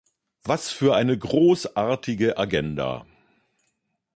[0.45, 3.05] Was für eine großartige Agenda!